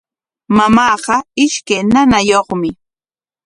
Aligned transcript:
Mamaaqa 0.57 1.15
ishkay 1.45 1.81
ñañayuqmi. 1.91 2.69